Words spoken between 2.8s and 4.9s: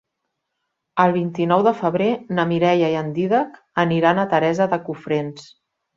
i en Dídac aniran a Teresa de